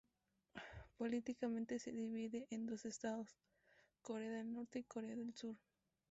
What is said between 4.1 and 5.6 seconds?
del Norte y Corea del Sur.